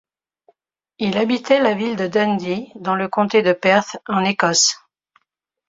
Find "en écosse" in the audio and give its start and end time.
4.07-4.75